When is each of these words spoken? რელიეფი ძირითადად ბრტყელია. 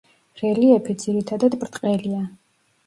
რელიეფი 0.39 0.95
ძირითადად 1.05 1.59
ბრტყელია. 1.67 2.29